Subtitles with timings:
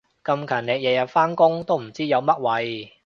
[0.23, 2.91] 咁勤力日日返工都唔知有乜謂